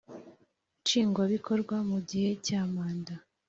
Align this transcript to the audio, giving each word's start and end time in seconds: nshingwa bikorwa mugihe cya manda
nshingwa 0.81 1.23
bikorwa 1.33 1.75
mugihe 1.89 2.29
cya 2.45 2.61
manda 2.73 3.15